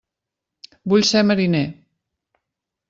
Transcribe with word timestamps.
Vull 0.93 1.05
ser 1.11 1.23
mariner! 1.31 1.63